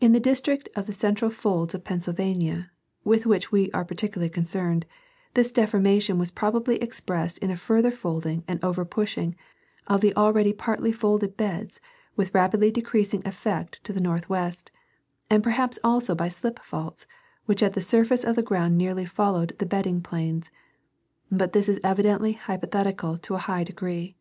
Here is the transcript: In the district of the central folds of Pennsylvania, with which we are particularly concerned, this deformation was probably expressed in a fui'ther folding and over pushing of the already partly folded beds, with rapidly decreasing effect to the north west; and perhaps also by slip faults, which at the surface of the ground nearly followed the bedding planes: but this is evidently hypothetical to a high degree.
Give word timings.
In 0.00 0.12
the 0.12 0.20
district 0.20 0.68
of 0.76 0.86
the 0.86 0.92
central 0.92 1.28
folds 1.28 1.74
of 1.74 1.82
Pennsylvania, 1.82 2.70
with 3.02 3.26
which 3.26 3.50
we 3.50 3.68
are 3.72 3.84
particularly 3.84 4.30
concerned, 4.30 4.86
this 5.34 5.50
deformation 5.50 6.20
was 6.20 6.30
probably 6.30 6.76
expressed 6.76 7.38
in 7.38 7.50
a 7.50 7.54
fui'ther 7.56 7.92
folding 7.92 8.44
and 8.46 8.62
over 8.64 8.84
pushing 8.84 9.34
of 9.88 10.02
the 10.02 10.14
already 10.14 10.52
partly 10.52 10.92
folded 10.92 11.36
beds, 11.36 11.80
with 12.14 12.32
rapidly 12.32 12.70
decreasing 12.70 13.26
effect 13.26 13.82
to 13.82 13.92
the 13.92 14.00
north 14.00 14.28
west; 14.28 14.70
and 15.28 15.42
perhaps 15.42 15.80
also 15.82 16.14
by 16.14 16.28
slip 16.28 16.60
faults, 16.60 17.04
which 17.46 17.60
at 17.60 17.72
the 17.72 17.80
surface 17.80 18.22
of 18.22 18.36
the 18.36 18.40
ground 18.40 18.78
nearly 18.78 19.04
followed 19.04 19.58
the 19.58 19.66
bedding 19.66 20.00
planes: 20.00 20.52
but 21.28 21.52
this 21.52 21.68
is 21.68 21.80
evidently 21.82 22.34
hypothetical 22.34 23.18
to 23.18 23.34
a 23.34 23.38
high 23.42 23.64
degree. 23.64 24.14